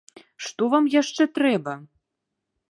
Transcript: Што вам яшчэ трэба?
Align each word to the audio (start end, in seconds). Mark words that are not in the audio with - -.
Што 0.45 0.69
вам 0.75 0.87
яшчэ 1.01 1.23
трэба? 1.37 1.73